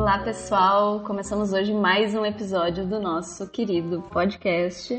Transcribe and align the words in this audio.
Olá, 0.00 0.18
pessoal! 0.18 1.00
Começamos 1.00 1.52
hoje 1.52 1.74
mais 1.74 2.14
um 2.14 2.24
episódio 2.24 2.86
do 2.86 2.98
nosso 2.98 3.46
querido 3.50 4.00
podcast. 4.10 4.94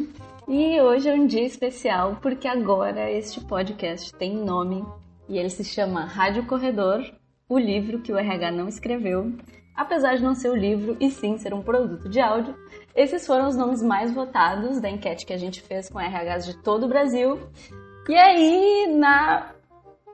E 0.47 0.79
hoje 0.79 1.09
é 1.09 1.13
um 1.15 1.25
dia 1.25 1.43
especial 1.43 2.19
porque 2.21 2.47
agora 2.47 3.09
este 3.09 3.41
podcast 3.41 4.13
tem 4.13 4.35
nome 4.35 4.85
e 5.27 5.39
ele 5.39 5.49
se 5.49 5.63
chama 5.63 6.05
Rádio 6.05 6.45
Corredor, 6.45 7.03
o 7.49 7.57
livro 7.57 7.99
que 7.99 8.13
o 8.13 8.17
RH 8.17 8.51
não 8.51 8.67
escreveu. 8.67 9.33
Apesar 9.75 10.17
de 10.17 10.23
não 10.23 10.35
ser 10.35 10.51
o 10.51 10.55
livro 10.55 10.95
e 10.99 11.09
sim 11.09 11.35
ser 11.39 11.51
um 11.51 11.63
produto 11.63 12.07
de 12.07 12.21
áudio, 12.21 12.55
esses 12.95 13.25
foram 13.25 13.47
os 13.47 13.57
nomes 13.57 13.81
mais 13.81 14.13
votados 14.13 14.79
da 14.79 14.87
enquete 14.87 15.25
que 15.25 15.33
a 15.33 15.37
gente 15.37 15.63
fez 15.63 15.89
com 15.89 15.97
RHs 15.97 16.45
de 16.45 16.61
todo 16.61 16.85
o 16.85 16.89
Brasil. 16.89 17.39
E 18.07 18.15
aí, 18.15 18.95
na 18.95 19.50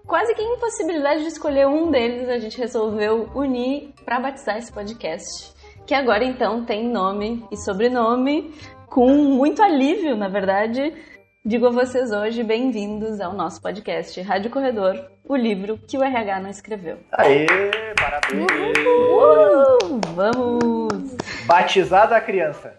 quase 0.07 0.33
que 0.33 0.41
impossibilidade 0.41 1.21
de 1.21 1.27
escolher 1.27 1.67
um 1.67 1.91
deles, 1.91 2.29
a 2.29 2.39
gente 2.39 2.57
resolveu 2.57 3.29
unir 3.35 3.93
para 4.05 4.19
batizar 4.19 4.57
esse 4.57 4.71
podcast, 4.71 5.53
que 5.85 5.93
agora 5.93 6.23
então 6.23 6.63
tem 6.63 6.87
nome 6.87 7.45
e 7.51 7.57
sobrenome, 7.57 8.53
com 8.87 9.09
muito 9.09 9.61
alívio, 9.61 10.15
na 10.15 10.29
verdade. 10.29 10.93
Digo 11.45 11.67
a 11.67 11.71
vocês 11.71 12.11
hoje, 12.11 12.41
bem-vindos 12.43 13.19
ao 13.19 13.33
nosso 13.33 13.61
podcast 13.61 14.19
Rádio 14.21 14.49
Corredor, 14.49 14.95
o 15.25 15.35
livro 15.35 15.77
que 15.77 15.97
o 15.97 16.03
RH 16.03 16.39
não 16.39 16.49
escreveu. 16.49 16.97
Aê, 17.11 17.45
parabéns! 17.99 18.47
Uhul, 19.11 20.01
vamos! 20.15 21.17
Batizada 21.45 22.15
a 22.15 22.21
criança. 22.21 22.73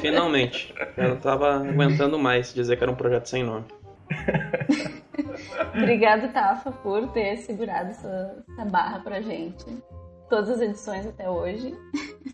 Finalmente. 0.00 0.74
Eu 0.96 1.08
não 1.10 1.16
tava 1.16 1.56
aguentando 1.56 2.18
mais 2.18 2.52
dizer 2.52 2.76
que 2.76 2.82
era 2.82 2.92
um 2.92 2.96
projeto 2.96 3.26
sem 3.26 3.42
nome. 3.42 3.64
Obrigado, 5.76 6.32
Tafa, 6.32 6.70
por 6.70 7.08
ter 7.12 7.36
segurado 7.38 7.90
essa, 7.90 8.44
essa 8.50 8.64
barra 8.64 9.00
pra 9.00 9.20
gente. 9.20 9.64
Todas 10.28 10.50
as 10.50 10.60
edições 10.60 11.06
até 11.06 11.28
hoje. 11.28 11.74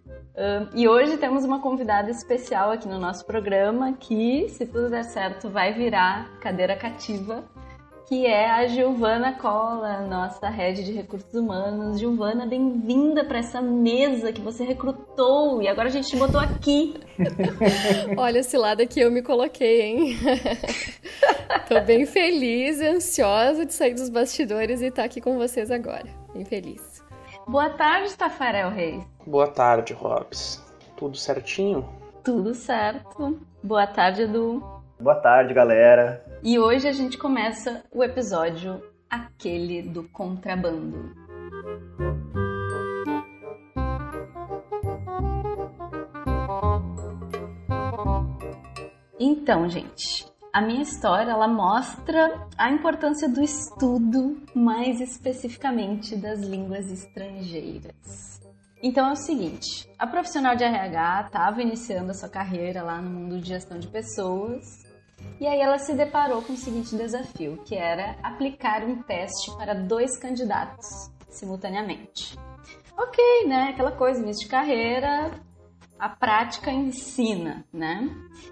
E 0.75 0.89
hoje 0.89 1.17
temos 1.17 1.45
uma 1.45 1.61
convidada 1.61 2.11
especial 2.11 2.73
aqui 2.73 2.89
no 2.89 2.99
nosso 2.99 3.25
programa 3.25 3.93
que, 3.93 4.49
se 4.49 4.67
tudo 4.67 4.91
der 4.91 5.05
certo, 5.05 5.49
vai 5.49 5.73
virar 5.73 6.29
cadeira 6.41 6.75
cativa, 6.75 7.45
que 8.07 8.27
é 8.27 8.51
a 8.51 8.67
Giovana 8.67 9.33
Cola, 9.33 10.03
nossa 10.07 10.49
rede 10.49 10.85
de 10.85 10.93
recursos 10.93 11.33
humanos. 11.33 11.99
Giovana, 11.99 12.47
bem-vinda 12.47 13.25
para 13.25 13.39
essa 13.39 13.63
mesa 13.63 14.33
que 14.33 14.43
você 14.43 14.63
recrutou 14.63 15.63
e 15.63 15.69
agora 15.69 15.89
a 15.89 15.91
gente 15.91 16.09
te 16.09 16.17
botou 16.17 16.39
aqui. 16.39 16.95
Olha 18.19 18.41
esse 18.41 18.59
lado 18.59 18.87
que 18.87 19.01
eu 19.01 19.11
me 19.11 19.23
coloquei, 19.23 19.83
hein? 19.83 20.17
Tô 21.67 21.81
bem 21.81 22.05
feliz 22.05 22.81
e 22.81 22.87
ansiosa 22.87 23.65
de 23.65 23.73
sair 23.73 23.95
dos 23.95 24.11
bastidores 24.11 24.83
e 24.83 24.87
estar 24.87 25.05
aqui 25.05 25.21
com 25.21 25.39
vocês 25.39 25.71
agora. 25.71 26.07
Bem 26.35 26.45
feliz. 26.45 27.03
Boa 27.47 27.71
tarde, 27.71 28.15
Tafarel 28.17 28.71
Reis. 28.71 29.03
Boa 29.27 29.49
tarde, 29.49 29.95
Robs. 29.95 30.63
Tudo 30.97 31.17
certinho? 31.17 31.89
Tudo 32.23 32.55
certo. 32.55 33.41
Boa 33.63 33.87
tarde, 33.87 34.23
Edu. 34.23 34.63
Boa 35.01 35.17
tarde, 35.17 35.53
galera. 35.55 36.34
E 36.47 36.59
hoje 36.59 36.87
a 36.87 36.92
gente 36.92 37.17
começa 37.17 37.83
o 37.91 38.05
episódio 38.05 38.83
aquele 39.09 39.81
do 39.81 40.05
contrabando. 40.11 41.14
Então, 49.19 49.67
gente, 49.70 50.27
a 50.53 50.61
minha 50.61 50.83
história 50.83 51.31
ela 51.31 51.48
mostra 51.48 52.47
a 52.58 52.70
importância 52.70 53.27
do 53.27 53.42
estudo, 53.42 54.36
mais 54.55 55.01
especificamente 55.01 56.14
das 56.14 56.41
línguas 56.41 56.92
estrangeiras. 56.92 58.39
Então 58.83 59.08
é 59.08 59.12
o 59.12 59.17
seguinte, 59.17 59.89
a 59.98 60.06
profissional 60.06 60.55
de 60.55 60.62
RH 60.62 61.23
estava 61.24 61.63
iniciando 61.63 62.11
a 62.11 62.14
sua 62.14 62.29
carreira 62.29 62.83
lá 62.83 63.01
no 63.01 63.08
mundo 63.08 63.40
de 63.40 63.48
gestão 63.48 63.79
de 63.79 63.89
pessoas 63.89 64.83
e 65.41 65.47
aí 65.47 65.61
ela 65.61 65.79
se 65.79 65.95
deparou 65.95 66.42
com 66.42 66.52
o 66.52 66.57
seguinte 66.57 66.97
desafio, 66.97 67.61
que 67.64 67.75
era 67.75 68.17
aplicar 68.23 68.85
um 68.85 69.02
teste 69.02 69.55
para 69.57 69.75
dois 69.75 70.17
candidatos 70.19 71.11
simultaneamente. 71.29 72.39
Ok, 72.97 73.47
né? 73.47 73.70
Aquela 73.70 73.92
coisa, 73.92 74.23
início 74.23 74.45
de 74.45 74.51
carreira, 74.51 75.33
a 75.98 76.08
prática 76.08 76.70
ensina, 76.70 77.64
né? 77.73 78.08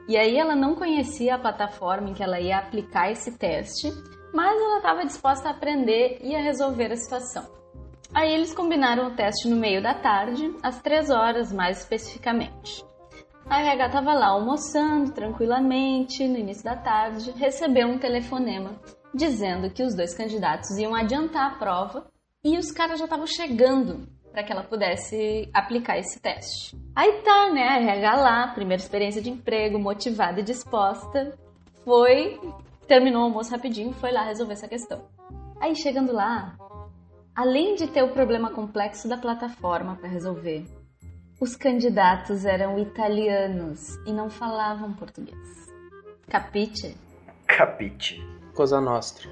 E 0.09 0.17
aí 0.17 0.37
ela 0.37 0.56
não 0.56 0.75
conhecia 0.75 1.37
a 1.37 1.39
plataforma 1.39 2.11
em 2.11 2.15
que 2.15 2.23
ela 2.23 2.41
ia 2.41 2.59
aplicar 2.59 3.11
esse 3.11 3.39
teste, 3.39 3.89
mas 4.33 4.61
ela 4.61 4.79
estava 4.79 5.05
disposta 5.05 5.49
a 5.49 5.53
aprender 5.53 6.19
e 6.23 6.34
a 6.34 6.43
resolver 6.43 6.91
a 6.93 6.97
situação. 6.97 7.47
Aí 8.15 8.33
eles 8.33 8.53
combinaram 8.53 9.06
o 9.06 9.15
teste 9.15 9.49
no 9.49 9.56
meio 9.56 9.83
da 9.83 9.94
tarde, 9.94 10.55
às 10.62 10.81
três 10.83 11.09
horas 11.09 11.53
mais 11.53 11.79
especificamente. 11.79 12.84
A 13.49 13.61
RH 13.61 13.87
estava 13.87 14.15
lá 14.15 14.29
almoçando 14.29 15.13
tranquilamente 15.13 16.27
no 16.27 16.39
início 16.39 16.65
da 16.65 16.77
tarde, 16.77 17.33
recebeu 17.33 17.89
um 17.89 17.99
telefonema 17.99 18.81
dizendo 19.15 19.71
que 19.71 19.83
os 19.83 19.95
dois 19.95 20.15
candidatos 20.15 20.71
iam 20.79 20.95
adiantar 20.95 21.53
a 21.53 21.55
prova 21.57 22.07
e 22.45 22.57
os 22.57 22.73
caras 22.73 22.99
já 22.99 23.05
estavam 23.05 23.27
chegando 23.27 24.09
para 24.33 24.43
que 24.43 24.51
ela 24.51 24.65
pudesse 24.65 25.49
aplicar 25.53 25.99
esse 25.99 26.19
teste. 26.19 26.75
Aí 26.97 27.21
tá, 27.23 27.51
né? 27.51 27.69
A 27.69 27.81
RH 27.81 28.17
lá, 28.17 28.49
primeira 28.49 28.83
experiência 28.83 29.21
de 29.21 29.31
emprego, 29.31 29.79
motivada 29.79 30.41
e 30.41 30.43
disposta, 30.43 31.39
foi, 31.85 32.41
terminou 32.89 33.23
o 33.23 33.25
almoço 33.27 33.51
rapidinho, 33.51 33.93
foi 33.93 34.11
lá 34.11 34.25
resolver 34.25 34.55
essa 34.55 34.69
questão. 34.69 35.05
Aí 35.61 35.77
chegando 35.77 36.13
lá, 36.13 36.57
além 37.35 37.75
de 37.75 37.87
ter 37.87 38.03
o 38.03 38.13
problema 38.13 38.51
complexo 38.51 39.07
da 39.07 39.19
plataforma 39.19 39.97
para 39.97 40.09
resolver, 40.09 40.65
os 41.43 41.57
candidatos 41.57 42.45
eram 42.45 42.79
italianos 42.79 43.97
e 44.07 44.13
não 44.13 44.31
falavam 44.31 44.93
português. 44.93 45.67
Capite? 46.29 46.97
Capite. 47.49 48.25
Coisa 48.55 48.81
nostra. 48.81 49.29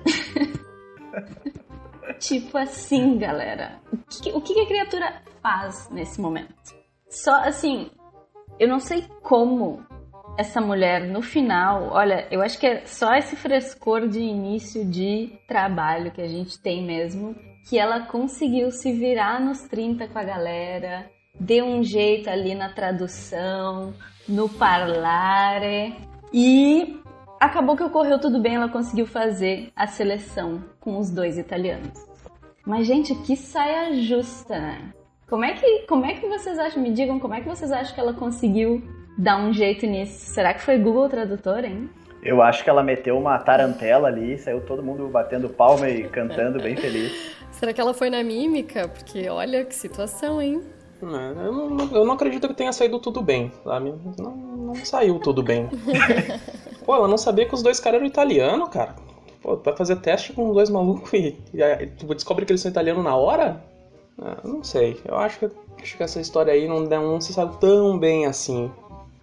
tipo 2.19 2.59
assim, 2.59 3.17
galera. 3.17 3.81
O 3.93 3.97
que, 3.97 4.33
o 4.33 4.41
que 4.41 4.61
a 4.61 4.67
criatura 4.67 5.23
faz 5.41 5.89
nesse 5.93 6.21
momento? 6.21 6.75
Só 7.09 7.45
assim, 7.45 7.89
eu 8.59 8.67
não 8.67 8.81
sei 8.81 9.07
como 9.23 9.81
essa 10.37 10.61
mulher 10.61 11.07
no 11.07 11.23
final, 11.23 11.91
olha, 11.93 12.27
eu 12.29 12.43
acho 12.43 12.59
que 12.59 12.67
é 12.67 12.87
só 12.87 13.15
esse 13.15 13.37
frescor 13.37 14.09
de 14.09 14.19
início 14.19 14.85
de 14.85 15.39
trabalho 15.47 16.11
que 16.11 16.21
a 16.21 16.27
gente 16.27 16.61
tem 16.61 16.85
mesmo, 16.85 17.37
que 17.69 17.79
ela 17.79 18.07
conseguiu 18.07 18.73
se 18.73 18.93
virar 18.93 19.41
nos 19.41 19.61
30 19.69 20.09
com 20.09 20.19
a 20.19 20.25
galera, 20.25 21.09
deu 21.41 21.65
um 21.65 21.83
jeito 21.83 22.29
ali 22.29 22.55
na 22.55 22.69
tradução, 22.69 23.95
no 24.29 24.47
parlare 24.49 25.97
e 26.33 27.01
acabou 27.41 27.75
que 27.75 27.83
ocorreu 27.83 28.21
tudo 28.21 28.39
bem, 28.39 28.57
ela 28.57 28.69
conseguiu 28.69 29.07
fazer 29.07 29.73
a 29.75 29.87
seleção 29.87 30.63
com 30.79 30.99
os 30.99 31.11
dois 31.11 31.39
italianos. 31.39 32.07
Mas 32.67 32.87
gente, 32.87 33.15
que 33.23 33.35
saia 33.35 33.95
justa, 33.95 34.59
né? 34.59 34.93
Como 35.27 35.45
é 35.45 35.55
que, 35.55 35.87
como 35.87 36.05
é 36.05 36.15
que 36.15 36.27
vocês 36.29 36.59
acham? 36.59 36.83
Me 36.83 36.93
digam, 36.93 37.19
como 37.19 37.35
é 37.35 37.41
que 37.41 37.49
vocês 37.49 37.73
acham 37.73 37.95
que 37.95 38.01
ela 38.01 38.13
conseguiu 38.13 38.83
dar 39.17 39.39
um 39.39 39.53
jeito 39.53 39.87
nisso? 39.87 40.33
Será 40.33 40.53
que 40.53 40.61
foi 40.61 40.77
Google 40.77 41.09
Tradutor, 41.09 41.65
hein? 41.65 41.89
Eu 42.23 42.43
acho 42.43 42.63
que 42.63 42.69
ela 42.69 42.83
meteu 42.83 43.17
uma 43.17 43.39
tarantela 43.39 44.09
ali, 44.09 44.37
saiu 44.37 44.61
todo 44.61 44.83
mundo 44.83 45.09
batendo 45.09 45.49
palma 45.49 45.89
e 45.89 46.07
cantando 46.07 46.61
bem 46.61 46.77
feliz. 46.77 47.35
Será 47.51 47.73
que 47.73 47.81
ela 47.81 47.95
foi 47.95 48.11
na 48.11 48.23
mímica? 48.23 48.89
Porque 48.89 49.29
olha 49.29 49.65
que 49.65 49.75
situação, 49.75 50.41
hein? 50.43 50.61
Não, 51.03 51.43
eu, 51.43 51.53
não, 51.53 51.97
eu 51.97 52.05
não 52.05 52.15
acredito 52.15 52.49
que 52.49 52.55
tenha 52.55 52.73
saído 52.73 52.99
tudo 52.99 53.23
bem, 53.23 53.53
sabe? 53.65 53.95
Não, 54.19 54.37
não 54.37 54.75
saiu 54.77 55.19
tudo 55.19 55.43
bem. 55.43 55.69
Pô, 56.85 56.95
ela 56.95 57.09
não 57.09 57.19
sabia 57.19 57.47
que 57.47 57.55
os 57.55 57.63
dois 57.63 57.81
caras 57.81 57.99
eram 57.99 58.07
italianos, 58.07 58.69
cara. 58.69 58.97
Pô, 59.43 59.57
vai 59.57 59.77
fazer 59.77 59.97
teste 59.97 60.33
com 60.33 60.53
dois 60.53 60.69
malucos 60.69 61.13
e, 61.13 61.37
e, 61.55 61.63
e 61.63 61.87
tu 61.87 62.07
descobre 62.15 62.45
que 62.45 62.53
eles 62.53 62.61
são 62.61 62.71
italianos 62.71 63.03
na 63.05 63.17
hora? 63.17 63.63
Ah, 64.21 64.37
não 64.45 64.63
sei. 64.63 65.01
Eu 65.05 65.17
acho 65.17 65.39
que, 65.39 65.51
acho 65.81 65.97
que 65.97 66.03
essa 66.03 66.21
história 66.21 66.53
aí 66.53 66.69
não, 66.69 66.81
não 66.81 67.21
se 67.21 67.33
sabe 67.33 67.57
tão 67.59 67.99
bem 67.99 68.27
assim. 68.27 68.71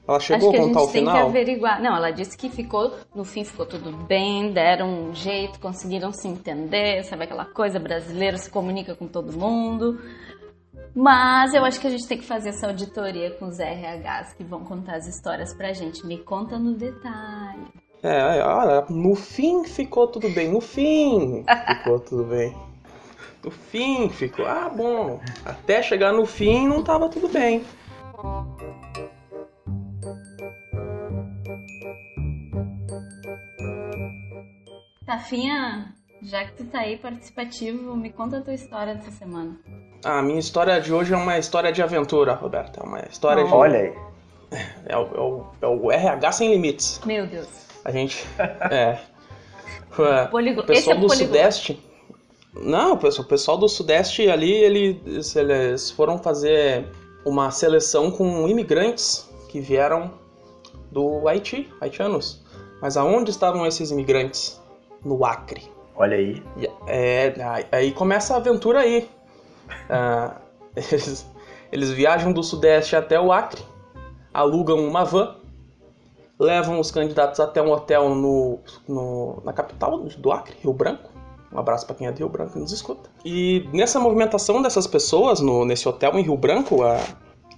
Ela 0.07 0.21
chegou 0.21 0.49
Acho 0.49 0.57
a 0.57 0.63
contar 0.63 0.79
o 0.79 0.83
gente 0.83 0.93
tem 0.93 1.01
final? 1.01 1.15
que 1.15 1.21
averiguar. 1.37 1.81
Não, 1.81 1.95
ela 1.95 2.11
disse 2.11 2.37
que 2.37 2.49
ficou, 2.49 2.93
no 3.13 3.25
fim 3.25 3.43
ficou 3.43 3.65
tudo 3.65 3.91
bem, 3.91 4.53
deram 4.53 5.09
um 5.09 5.13
jeito, 5.13 5.59
conseguiram 5.59 6.13
se 6.13 6.29
entender, 6.29 7.03
sabe 7.03 7.25
aquela 7.25 7.43
coisa 7.43 7.77
brasileira 7.77 8.37
se 8.37 8.49
comunica 8.49 8.95
com 8.95 9.05
todo 9.05 9.33
mundo. 9.33 9.99
Mas 10.99 11.53
eu 11.53 11.63
acho 11.63 11.79
que 11.79 11.85
a 11.85 11.91
gente 11.91 12.07
tem 12.07 12.17
que 12.17 12.25
fazer 12.25 12.49
essa 12.49 12.65
auditoria 12.65 13.29
com 13.29 13.45
os 13.45 13.59
RHs 13.59 14.33
que 14.33 14.43
vão 14.43 14.63
contar 14.63 14.95
as 14.95 15.05
histórias 15.05 15.53
pra 15.53 15.71
gente. 15.71 16.03
Me 16.07 16.17
conta 16.17 16.57
no 16.57 16.73
detalhe. 16.73 17.67
É, 18.01 18.41
olha, 18.43 18.83
no 18.89 19.13
fim 19.13 19.63
ficou 19.63 20.07
tudo 20.07 20.27
bem. 20.31 20.51
No 20.51 20.59
fim 20.59 21.45
ficou 21.67 21.99
tudo 21.99 22.23
bem. 22.23 22.51
No 23.43 23.51
fim 23.51 24.09
ficou. 24.09 24.47
Ah, 24.47 24.69
bom. 24.69 25.21
Até 25.45 25.83
chegar 25.83 26.11
no 26.13 26.25
fim 26.25 26.67
não 26.67 26.83
tava 26.83 27.07
tudo 27.09 27.27
bem. 27.29 27.63
Tafinha, 35.05 35.93
já 36.23 36.43
que 36.43 36.53
tu 36.53 36.65
tá 36.65 36.79
aí 36.79 36.97
participativo, 36.97 37.95
me 37.95 38.11
conta 38.11 38.39
a 38.39 38.41
tua 38.41 38.55
história 38.55 38.95
dessa 38.95 39.11
semana. 39.11 39.59
A 40.03 40.21
minha 40.21 40.39
história 40.39 40.79
de 40.79 40.93
hoje 40.93 41.13
é 41.13 41.17
uma 41.17 41.37
história 41.37 41.71
de 41.71 41.81
aventura, 41.81 42.33
Roberta. 42.33 42.79
É 42.81 42.83
uma 42.83 42.99
história 43.09 43.43
de. 43.43 43.53
Olha 43.53 43.79
aí. 43.79 43.93
É 44.85 44.95
o, 44.97 45.01
é, 45.01 45.19
o, 45.19 45.45
é 45.61 45.67
o 45.67 45.91
RH 45.91 46.31
sem 46.31 46.49
limites. 46.51 47.01
Meu 47.05 47.27
Deus. 47.27 47.47
A 47.83 47.91
gente. 47.91 48.25
É. 48.71 48.97
é 49.99 50.25
Poligo... 50.27 50.61
O 50.61 50.63
pessoal 50.65 50.79
Esse 50.79 50.91
é 50.91 50.95
do 50.95 51.07
poliglota. 51.07 51.25
Sudeste. 51.25 51.83
Não, 52.53 52.93
o 52.93 52.97
pessoal, 52.97 53.25
o 53.25 53.27
pessoal 53.29 53.57
do 53.57 53.67
Sudeste 53.67 54.29
ali, 54.29 54.51
eles, 54.51 55.35
eles 55.35 55.91
foram 55.91 56.17
fazer 56.17 56.85
uma 57.25 57.51
seleção 57.51 58.09
com 58.09 58.47
imigrantes 58.47 59.29
que 59.49 59.59
vieram 59.59 60.11
do 60.91 61.27
Haiti, 61.27 61.69
haitianos. 61.81 62.41
Mas 62.81 62.95
aonde 62.95 63.31
estavam 63.31 63.65
esses 63.65 63.91
imigrantes? 63.91 64.61
No 65.03 65.25
Acre. 65.25 65.63
Olha 65.95 66.15
aí. 66.15 66.41
E, 66.57 66.69
É, 66.87 67.33
aí- 67.43 67.65
aí 67.71 67.91
começa 67.91 68.33
a 68.33 68.37
aventura 68.37 68.79
aí. 68.79 69.09
Ah, 69.89 70.35
eles, 70.75 71.25
eles 71.71 71.91
viajam 71.91 72.31
do 72.31 72.43
Sudeste 72.43 72.95
até 72.95 73.19
o 73.19 73.31
Acre, 73.31 73.61
alugam 74.33 74.79
uma 74.87 75.03
van, 75.03 75.35
levam 76.39 76.79
os 76.79 76.91
candidatos 76.91 77.39
até 77.39 77.61
um 77.61 77.71
hotel 77.71 78.09
no, 78.13 78.59
no- 78.87 79.41
na 79.43 79.53
capital 79.53 79.97
do 79.99 80.31
Acre, 80.31 80.55
Rio 80.61 80.73
Branco. 80.73 81.09
Um 81.51 81.57
abraço 81.59 81.85
para 81.87 81.95
quem 81.95 82.07
é 82.07 82.11
de 82.11 82.19
Rio 82.19 82.29
Branco 82.29 82.57
e 82.57 82.61
nos 82.61 82.71
escuta. 82.71 83.09
E 83.25 83.67
nessa 83.73 83.99
movimentação 83.99 84.61
dessas 84.61 84.85
pessoas 84.85 85.39
no, 85.39 85.65
nesse 85.65 85.87
hotel 85.87 86.17
em 86.19 86.21
Rio 86.21 86.35
Branco, 86.37 86.83
a- 86.83 86.99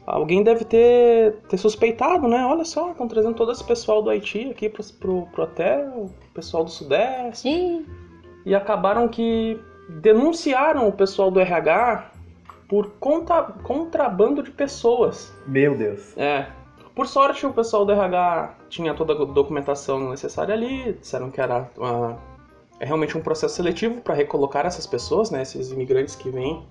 alguém 0.06 0.44
deve 0.44 0.64
ter, 0.64 1.38
ter 1.50 1.58
suspeitado, 1.58 2.28
né? 2.28 2.46
Olha 2.46 2.64
só, 2.64 2.92
estão 2.92 3.08
trazendo 3.08 3.36
todo 3.36 3.52
esse 3.52 3.64
pessoal 3.64 4.02
do 4.02 4.10
Haiti 4.10 4.50
aqui 4.52 4.70
pro, 4.70 4.84
pro, 4.94 5.26
pro 5.28 5.44
hotel, 5.44 6.10
pessoal 6.34 6.64
do 6.64 6.70
Sudeste 6.70 7.50
Ih, 7.50 7.86
e 8.46 8.56
acabaram 8.56 9.08
que 9.08 9.60
denunciaram 9.90 10.88
o 10.88 10.92
pessoal 10.94 11.32
do 11.32 11.40
RH 11.40 12.12
por 12.68 12.88
conta, 13.00 13.42
contrabando 13.64 14.44
de 14.44 14.52
pessoas. 14.52 15.34
Meu 15.48 15.76
Deus. 15.76 16.16
É. 16.16 16.46
Por 16.94 17.08
sorte, 17.08 17.46
o 17.46 17.52
pessoal 17.52 17.84
do 17.86 17.92
RH 17.92 18.54
tinha 18.70 18.94
toda 18.94 19.14
a 19.14 19.26
documentação 19.26 20.10
necessária 20.10 20.54
ali, 20.54 20.94
disseram 20.94 21.32
que 21.32 21.42
era 21.42 21.68
uma- 21.78 22.18
é 22.80 22.86
realmente 22.86 23.18
um 23.18 23.22
processo 23.22 23.56
seletivo 23.56 24.02
para 24.02 24.14
recolocar 24.14 24.66
essas 24.66 24.86
pessoas, 24.86 25.32
né, 25.32 25.42
esses 25.42 25.72
imigrantes 25.72 26.16
que 26.16 26.30
vêm, 26.30 26.62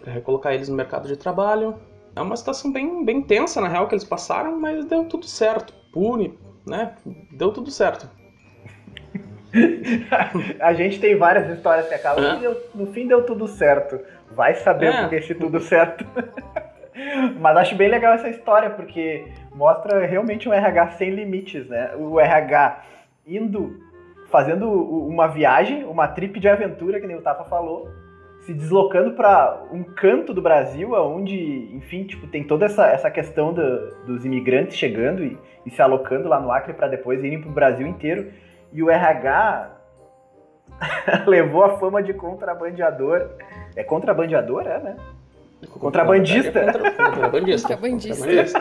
para 0.00 0.12
recolocar 0.12 0.54
eles 0.54 0.68
no 0.68 0.76
mercado 0.76 1.06
de 1.06 1.16
trabalho. 1.16 1.74
É 2.14 2.20
uma 2.20 2.36
situação 2.36 2.72
bem, 2.72 3.04
bem 3.04 3.20
tensa, 3.20 3.60
na 3.60 3.68
real, 3.68 3.86
que 3.86 3.94
eles 3.94 4.04
passaram, 4.04 4.58
mas 4.58 4.84
deu 4.86 5.04
tudo 5.04 5.26
certo. 5.26 5.72
Pune, 5.92 6.38
né? 6.66 6.94
Deu 7.30 7.50
tudo 7.50 7.70
certo. 7.70 8.08
A 10.60 10.72
gente 10.72 11.00
tem 11.00 11.16
várias 11.16 11.48
histórias 11.50 11.88
que 11.88 11.94
acabam. 11.94 12.24
É. 12.24 12.28
No 12.32 12.36
fim 12.36 12.40
deu- 12.40 12.62
No 12.74 12.86
fim 12.92 13.06
deu 13.06 13.22
tudo 13.26 13.46
certo. 13.48 13.98
Vai 14.30 14.54
saber 14.54 14.86
É. 14.86 15.00
por 15.02 15.10
que 15.10 15.16
esse 15.16 15.34
tudo 15.34 15.60
certo. 15.60 16.04
Mas 17.40 17.56
acho 17.56 17.74
bem 17.74 17.88
legal 17.88 18.14
essa 18.14 18.28
história, 18.28 18.70
porque 18.70 19.24
mostra 19.54 20.04
realmente 20.06 20.48
um 20.48 20.52
RH 20.52 20.88
sem 20.92 21.10
limites, 21.10 21.66
né? 21.68 21.90
O 21.96 22.20
RH 22.20 22.82
indo, 23.26 23.78
fazendo 24.30 24.70
uma 24.70 25.26
viagem, 25.28 25.84
uma 25.84 26.06
trip 26.08 26.38
de 26.38 26.48
aventura, 26.48 27.00
que 27.00 27.06
nem 27.06 27.16
o 27.16 27.22
Tapa 27.22 27.44
falou, 27.44 27.88
se 28.40 28.52
deslocando 28.52 29.12
para 29.12 29.62
um 29.72 29.82
canto 29.84 30.34
do 30.34 30.42
Brasil, 30.42 30.92
onde, 30.92 31.70
enfim, 31.74 32.04
tipo, 32.04 32.26
tem 32.26 32.42
toda 32.44 32.66
essa, 32.66 32.86
essa 32.88 33.10
questão 33.10 33.52
do- 33.54 33.94
dos 34.04 34.24
imigrantes 34.26 34.76
chegando 34.76 35.22
e, 35.24 35.38
e 35.64 35.70
se 35.70 35.80
alocando 35.80 36.28
lá 36.28 36.40
no 36.40 36.50
Acre 36.50 36.72
para 36.74 36.88
depois 36.88 37.22
irem 37.22 37.40
para 37.40 37.50
o 37.50 37.54
Brasil 37.54 37.86
inteiro. 37.86 38.26
E 38.72 38.82
o 38.82 38.90
RH 38.90 39.70
levou 41.26 41.64
a 41.64 41.78
fama 41.78 42.02
de 42.02 42.12
contrabandeador. 42.14 43.28
É 43.76 43.82
contrabandeador, 43.84 44.66
é, 44.66 44.78
né? 44.78 44.96
Contrabandista. 45.70 46.60
Contra- 46.64 46.90
Contrabandista. 46.90 47.76
Contrabandista. 47.76 48.60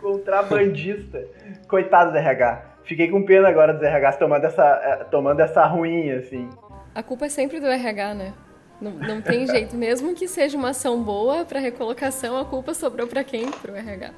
Contrabandista. 0.00 1.24
Coitado 1.68 2.12
do 2.12 2.18
RH. 2.18 2.62
Fiquei 2.84 3.10
com 3.10 3.24
pena 3.24 3.48
agora 3.48 3.72
dos 3.72 3.82
RHs 3.82 4.16
tomando 4.16 4.44
essa, 4.44 4.64
eh, 4.64 5.04
tomando 5.10 5.40
essa 5.40 5.64
ruinha, 5.66 6.18
assim. 6.18 6.48
A 6.94 7.02
culpa 7.02 7.26
é 7.26 7.28
sempre 7.28 7.58
do 7.60 7.66
RH, 7.66 8.14
né? 8.14 8.32
Não, 8.80 8.90
não 8.92 9.22
tem 9.22 9.46
jeito. 9.46 9.76
Mesmo 9.76 10.14
que 10.14 10.28
seja 10.28 10.56
uma 10.56 10.70
ação 10.70 11.02
boa 11.02 11.44
para 11.44 11.60
recolocação, 11.60 12.38
a 12.38 12.44
culpa 12.44 12.74
sobrou 12.74 13.06
para 13.06 13.24
quem? 13.24 13.50
Pro 13.50 13.74
RH. 13.74 14.12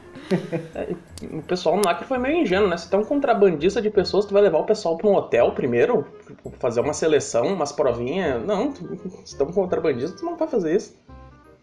O 1.33 1.43
pessoal 1.43 1.77
no 1.77 1.89
Acre 1.89 2.07
foi 2.07 2.19
meio 2.19 2.43
ingênuo, 2.43 2.69
né? 2.69 2.77
Se 2.77 2.91
tu 2.91 2.97
é 2.97 2.99
um 2.99 3.05
contrabandista 3.05 3.81
de 3.81 3.91
pessoas, 3.91 4.27
tu 4.27 4.33
vai 4.33 4.43
levar 4.43 4.59
o 4.59 4.65
pessoal 4.65 4.97
pra 4.97 5.09
um 5.09 5.15
hotel 5.15 5.53
primeiro, 5.53 6.07
tipo, 6.27 6.53
fazer 6.59 6.81
uma 6.81 6.93
seleção, 6.93 7.47
umas 7.55 7.73
provinhas. 7.73 8.45
Não, 8.45 8.73
tu, 8.73 9.21
se 9.25 9.37
tu 9.37 9.45
é 9.45 9.47
um 9.47 9.53
contrabandista, 9.53 10.17
tu 10.17 10.25
não 10.25 10.37
vai 10.37 10.49
fazer 10.49 10.75
isso. 10.75 10.97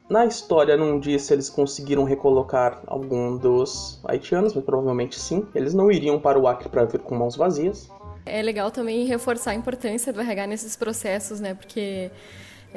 Na 0.10 0.26
história 0.26 0.78
não 0.78 1.00
diz 1.00 1.24
se 1.24 1.34
eles 1.34 1.50
conseguiram 1.50 2.04
recolocar 2.04 2.80
algum 2.86 3.38
dos 3.38 4.00
haitianos, 4.06 4.54
mas 4.54 4.64
provavelmente 4.64 5.20
sim. 5.20 5.48
Eles 5.54 5.74
não 5.74 5.92
iriam 5.92 6.20
para 6.20 6.40
o 6.40 6.48
Acre 6.48 6.70
para 6.70 6.86
vir 6.86 7.00
com 7.00 7.16
mãos 7.16 7.36
vazias. 7.36 7.90
É 8.24 8.42
legal 8.42 8.72
também 8.72 9.06
reforçar 9.06 9.52
a 9.52 9.56
importância 9.56 10.14
do 10.14 10.22
RH 10.22 10.48
nesses 10.48 10.76
processos, 10.76 11.40
né? 11.40 11.54
Porque, 11.56 12.12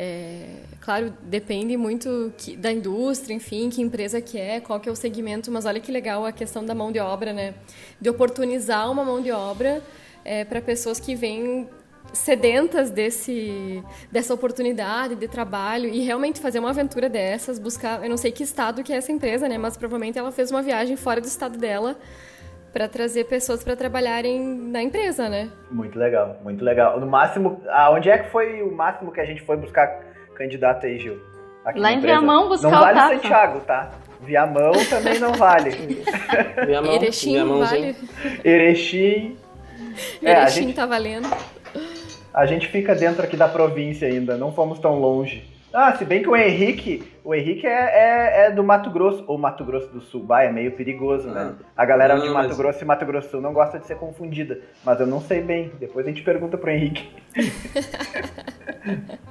é, 0.00 0.46
claro, 0.80 1.12
depende 1.22 1.76
muito 1.76 2.32
que- 2.38 2.56
da 2.56 2.70
indústria, 2.70 3.34
enfim, 3.34 3.68
que 3.68 3.82
empresa 3.82 4.20
que 4.20 4.38
é, 4.38 4.60
qual 4.60 4.78
que 4.78 4.88
é 4.88 4.92
o 4.92 4.94
segmento, 4.94 5.50
mas 5.50 5.66
olha 5.66 5.80
que 5.80 5.90
legal 5.90 6.24
a 6.24 6.30
questão 6.30 6.64
da 6.64 6.72
mão 6.72 6.92
de 6.92 7.00
obra, 7.00 7.32
né? 7.32 7.54
De 8.00 8.08
oportunizar 8.08 8.88
uma 8.92 9.04
mão 9.04 9.20
de 9.20 9.32
obra 9.32 9.82
para 10.48 10.60
pessoas 10.60 11.00
que 11.00 11.14
vêm 11.16 11.66
sedentas 12.12 12.90
desse, 12.90 13.82
dessa 14.12 14.32
oportunidade 14.34 15.14
de 15.16 15.26
trabalho 15.26 15.88
e 15.88 16.00
realmente 16.00 16.38
fazer 16.40 16.58
uma 16.58 16.70
aventura 16.70 17.08
dessas, 17.08 17.58
buscar, 17.58 18.02
eu 18.04 18.08
não 18.08 18.16
sei 18.16 18.30
que 18.30 18.42
estado 18.42 18.82
que 18.84 18.92
é 18.92 18.96
essa 18.96 19.10
empresa, 19.10 19.48
né, 19.48 19.58
mas 19.58 19.76
provavelmente 19.76 20.18
ela 20.18 20.30
fez 20.30 20.50
uma 20.50 20.62
viagem 20.62 20.96
fora 20.96 21.20
do 21.20 21.26
estado 21.26 21.58
dela 21.58 21.98
para 22.72 22.88
trazer 22.88 23.24
pessoas 23.24 23.62
para 23.64 23.74
trabalharem 23.76 24.40
na 24.40 24.82
empresa, 24.82 25.28
né? 25.28 25.50
Muito 25.70 25.98
legal, 25.98 26.36
muito 26.42 26.64
legal. 26.64 26.98
No 27.00 27.06
máximo, 27.06 27.62
aonde 27.70 28.10
é 28.10 28.18
que 28.18 28.30
foi 28.30 28.62
o 28.62 28.74
máximo 28.74 29.10
que 29.12 29.20
a 29.20 29.24
gente 29.24 29.42
foi 29.42 29.56
buscar 29.56 29.88
candidato 30.34 30.86
aí, 30.86 30.98
Gil? 30.98 31.18
Aqui 31.64 31.78
Lá 31.80 31.92
em? 31.92 32.00
Viamão 32.00 32.48
buscar 32.48 32.70
Não 32.70 32.78
o 32.78 32.80
vale 32.80 32.98
Tapa. 32.98 33.14
Santiago, 33.14 33.60
tá? 33.60 33.90
Viamão 34.20 34.72
também 34.88 35.18
não 35.18 35.32
vale. 35.32 35.70
Viamão, 36.66 36.92
Erechim 36.92 37.32
Viamãozinho. 37.32 37.94
vale. 37.94 38.40
Erechim. 38.44 39.36
É, 40.22 40.32
a 40.34 40.42
Erechim 40.42 40.62
gente, 40.62 40.74
tá 40.74 40.86
valendo. 40.86 41.28
a 42.32 42.46
gente 42.46 42.68
fica 42.68 42.94
dentro 42.94 43.22
aqui 43.22 43.36
da 43.36 43.48
província 43.48 44.06
ainda, 44.08 44.36
não 44.36 44.52
fomos 44.52 44.78
tão 44.78 44.98
longe. 44.98 45.44
Ah, 45.72 45.94
se 45.96 46.04
bem 46.04 46.22
que 46.22 46.28
o 46.28 46.34
Henrique, 46.36 47.12
o 47.22 47.34
Henrique 47.34 47.66
é, 47.66 47.70
é, 47.70 48.46
é 48.46 48.50
do 48.50 48.64
Mato 48.64 48.90
Grosso, 48.90 49.22
ou 49.26 49.36
Mato 49.36 49.64
Grosso 49.64 49.88
do 49.92 50.00
Sul, 50.00 50.22
bah, 50.24 50.42
é 50.42 50.50
meio 50.50 50.72
perigoso, 50.72 51.28
né? 51.28 51.54
A 51.76 51.84
galera 51.84 52.14
Não, 52.16 52.22
de 52.22 52.30
Mato 52.30 52.48
mas- 52.48 52.56
Grosso 52.56 52.82
e 52.82 52.86
Mato 52.86 53.04
Grosso 53.04 53.28
do 53.28 53.30
Sul 53.32 53.40
não 53.42 53.52
gosta 53.52 53.78
de 53.78 53.86
ser 53.86 53.96
confundida, 53.96 54.60
mas 54.84 54.98
eu 54.98 55.06
não 55.06 55.20
sei 55.20 55.42
bem, 55.42 55.70
depois 55.78 56.06
a 56.06 56.08
gente 56.08 56.22
pergunta 56.22 56.56
pro 56.56 56.70
Henrique. 56.70 57.10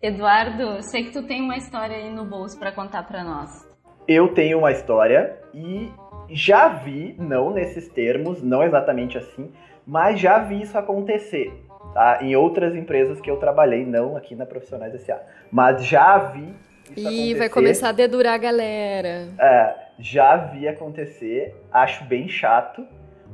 Eduardo, 0.00 0.82
sei 0.82 1.04
que 1.04 1.12
tu 1.12 1.22
tem 1.26 1.42
uma 1.42 1.56
história 1.56 1.96
aí 1.96 2.10
no 2.12 2.24
bolso 2.24 2.58
pra 2.58 2.70
contar 2.72 3.02
pra 3.04 3.24
nós. 3.24 3.66
Eu 4.06 4.32
tenho 4.32 4.58
uma 4.58 4.70
história 4.72 5.36
e 5.52 5.90
já 6.30 6.68
vi, 6.68 7.14
não 7.18 7.52
nesses 7.52 7.88
termos, 7.88 8.42
não 8.42 8.62
exatamente 8.62 9.16
assim, 9.18 9.50
mas 9.86 10.20
já 10.20 10.38
vi 10.38 10.62
isso 10.62 10.76
acontecer, 10.76 11.52
tá? 11.94 12.18
Em 12.20 12.36
outras 12.36 12.74
empresas 12.74 13.20
que 13.20 13.30
eu 13.30 13.36
trabalhei, 13.38 13.84
não 13.86 14.16
aqui 14.16 14.34
na 14.34 14.44
Profissionais 14.46 14.94
S.A. 14.94 15.18
Mas 15.50 15.84
já 15.84 16.18
vi 16.18 16.44
isso 16.44 17.00
E 17.00 17.00
acontecer. 17.06 17.34
vai 17.38 17.48
começar 17.48 17.88
a 17.90 17.92
dedurar 17.92 18.34
a 18.34 18.38
galera. 18.38 19.28
É, 19.38 19.74
já 19.98 20.36
vi 20.36 20.68
acontecer, 20.68 21.54
acho 21.72 22.04
bem 22.04 22.28
chato, 22.28 22.86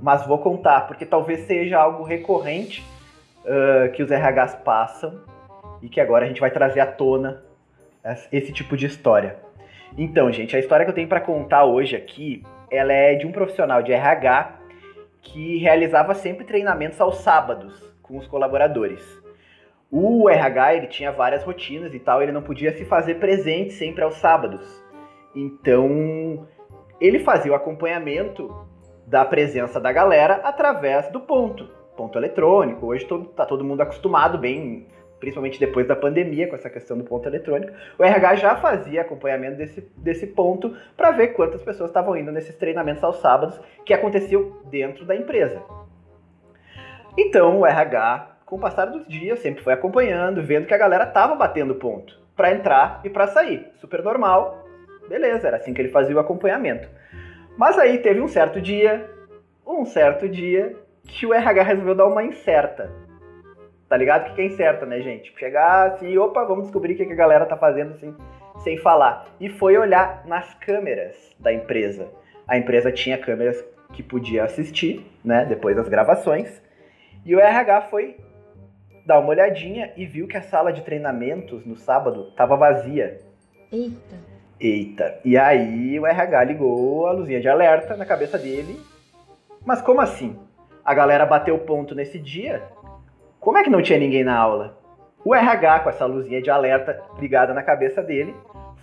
mas 0.02 0.26
vou 0.26 0.38
contar, 0.38 0.86
porque 0.86 1.04
talvez 1.06 1.40
seja 1.46 1.78
algo 1.78 2.02
recorrente 2.04 2.84
ah, 3.46 3.88
que 3.88 4.02
os 4.02 4.10
RHs 4.10 4.54
passam 4.64 5.20
e 5.82 5.88
que 5.88 6.00
agora 6.00 6.24
a 6.24 6.28
gente 6.28 6.40
vai 6.40 6.50
trazer 6.50 6.80
à 6.80 6.86
tona 6.86 7.42
es- 8.04 8.28
esse 8.32 8.52
tipo 8.52 8.76
de 8.76 8.86
história. 8.86 9.36
Então, 9.96 10.30
gente, 10.32 10.56
a 10.56 10.58
história 10.58 10.84
que 10.84 10.90
eu 10.90 10.94
tenho 10.94 11.08
para 11.08 11.20
contar 11.20 11.64
hoje 11.64 11.94
aqui, 11.94 12.42
ela 12.74 12.92
é 12.92 13.14
de 13.14 13.26
um 13.26 13.32
profissional 13.32 13.82
de 13.82 13.92
RH 13.92 14.60
que 15.20 15.58
realizava 15.58 16.14
sempre 16.14 16.44
treinamentos 16.44 17.00
aos 17.00 17.18
sábados 17.18 17.94
com 18.02 18.18
os 18.18 18.26
colaboradores. 18.26 19.02
O 19.90 20.28
RH, 20.28 20.74
ele 20.74 20.86
tinha 20.88 21.12
várias 21.12 21.44
rotinas 21.44 21.94
e 21.94 21.98
tal, 21.98 22.22
ele 22.22 22.32
não 22.32 22.42
podia 22.42 22.72
se 22.76 22.84
fazer 22.84 23.14
presente 23.16 23.72
sempre 23.72 24.02
aos 24.02 24.16
sábados. 24.16 24.84
Então, 25.34 26.46
ele 27.00 27.18
fazia 27.20 27.52
o 27.52 27.54
acompanhamento 27.54 28.66
da 29.06 29.24
presença 29.24 29.80
da 29.80 29.92
galera 29.92 30.40
através 30.44 31.08
do 31.10 31.20
ponto, 31.20 31.68
ponto 31.96 32.18
eletrônico. 32.18 32.86
Hoje 32.86 33.04
todo, 33.06 33.26
tá 33.26 33.46
todo 33.46 33.64
mundo 33.64 33.82
acostumado 33.82 34.38
bem 34.38 34.86
principalmente 35.24 35.58
depois 35.58 35.86
da 35.86 35.96
pandemia, 35.96 36.46
com 36.46 36.54
essa 36.54 36.68
questão 36.68 36.98
do 36.98 37.04
ponto 37.04 37.26
eletrônico, 37.26 37.72
o 37.98 38.04
RH 38.04 38.34
já 38.36 38.56
fazia 38.56 39.00
acompanhamento 39.00 39.56
desse, 39.56 39.80
desse 39.96 40.26
ponto 40.26 40.76
para 40.94 41.12
ver 41.12 41.28
quantas 41.28 41.62
pessoas 41.62 41.88
estavam 41.88 42.14
indo 42.14 42.30
nesses 42.30 42.54
treinamentos 42.56 43.02
aos 43.02 43.16
sábados 43.20 43.58
que 43.86 43.94
aconteciam 43.94 44.52
dentro 44.66 45.06
da 45.06 45.16
empresa. 45.16 45.62
Então 47.16 47.60
o 47.60 47.66
RH, 47.66 48.36
com 48.44 48.56
o 48.56 48.60
passar 48.60 48.84
dos 48.84 49.08
dias, 49.08 49.38
sempre 49.38 49.64
foi 49.64 49.72
acompanhando, 49.72 50.42
vendo 50.42 50.66
que 50.66 50.74
a 50.74 50.78
galera 50.78 51.04
estava 51.04 51.34
batendo 51.34 51.74
ponto 51.76 52.20
para 52.36 52.52
entrar 52.52 53.00
e 53.02 53.08
para 53.08 53.26
sair. 53.26 53.66
Super 53.76 54.02
normal, 54.02 54.62
beleza, 55.08 55.48
era 55.48 55.56
assim 55.56 55.72
que 55.72 55.80
ele 55.80 55.88
fazia 55.88 56.14
o 56.14 56.20
acompanhamento. 56.20 56.86
Mas 57.56 57.78
aí 57.78 57.96
teve 57.96 58.20
um 58.20 58.28
certo 58.28 58.60
dia, 58.60 59.08
um 59.66 59.86
certo 59.86 60.28
dia, 60.28 60.76
que 61.02 61.24
o 61.24 61.32
RH 61.32 61.62
resolveu 61.62 61.94
dar 61.94 62.06
uma 62.06 62.22
incerta. 62.22 63.03
Tá 63.94 63.98
ligado? 63.98 64.34
Que 64.34 64.42
é 64.42 64.46
incerta, 64.46 64.84
né, 64.84 65.00
gente? 65.00 65.32
Chegar 65.38 65.92
assim, 65.92 66.18
opa, 66.18 66.42
vamos 66.42 66.64
descobrir 66.64 66.94
o 66.94 66.96
que 66.96 67.04
a 67.04 67.14
galera 67.14 67.46
tá 67.46 67.56
fazendo 67.56 67.92
assim, 67.92 68.12
sem 68.64 68.76
falar. 68.76 69.28
E 69.38 69.48
foi 69.48 69.78
olhar 69.78 70.26
nas 70.26 70.52
câmeras 70.54 71.14
da 71.38 71.52
empresa. 71.52 72.08
A 72.44 72.58
empresa 72.58 72.90
tinha 72.90 73.16
câmeras 73.16 73.64
que 73.92 74.02
podia 74.02 74.42
assistir, 74.42 75.06
né, 75.24 75.44
depois 75.44 75.76
das 75.76 75.88
gravações. 75.88 76.60
E 77.24 77.36
o 77.36 77.38
RH 77.38 77.82
foi 77.82 78.16
dar 79.06 79.20
uma 79.20 79.28
olhadinha 79.28 79.92
e 79.96 80.04
viu 80.04 80.26
que 80.26 80.36
a 80.36 80.42
sala 80.42 80.72
de 80.72 80.82
treinamentos 80.82 81.64
no 81.64 81.76
sábado 81.76 82.30
estava 82.30 82.56
vazia. 82.56 83.20
Eita. 83.70 84.16
Eita. 84.58 85.20
E 85.24 85.38
aí 85.38 86.00
o 86.00 86.04
RH 86.04 86.42
ligou 86.42 87.06
a 87.06 87.12
luzinha 87.12 87.40
de 87.40 87.48
alerta 87.48 87.96
na 87.96 88.04
cabeça 88.04 88.36
dele. 88.36 88.76
Mas 89.64 89.80
como 89.80 90.00
assim? 90.00 90.36
A 90.84 90.92
galera 90.92 91.24
bateu 91.24 91.56
ponto 91.60 91.94
nesse 91.94 92.18
dia? 92.18 92.60
Como 93.44 93.58
é 93.58 93.62
que 93.62 93.68
não 93.68 93.82
tinha 93.82 93.98
ninguém 93.98 94.24
na 94.24 94.34
aula? 94.34 94.78
O 95.22 95.34
RH, 95.34 95.80
com 95.80 95.90
essa 95.90 96.06
luzinha 96.06 96.40
de 96.40 96.48
alerta 96.48 96.98
ligada 97.18 97.52
na 97.52 97.62
cabeça 97.62 98.02
dele, 98.02 98.34